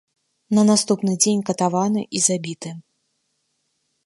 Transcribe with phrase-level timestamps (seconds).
[0.57, 2.69] На наступны дзень катаваны і забіты.